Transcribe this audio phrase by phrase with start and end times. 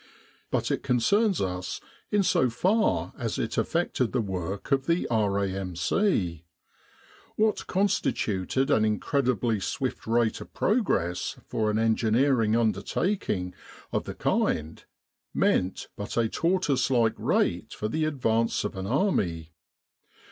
[0.49, 6.43] But it concerns us in so far as it affected the work of the R.A.M.C.
[7.35, 13.53] What constituted an incredibly swift rate of progress for an engineering undertaking
[13.91, 14.83] of the kind,
[15.35, 19.53] meant but a tortoise like rate for the advance of an army.